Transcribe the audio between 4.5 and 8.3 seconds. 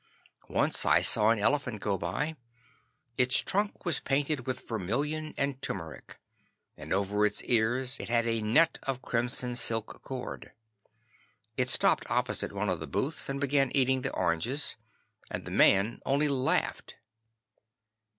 vermilion and turmeric, and over its ears it had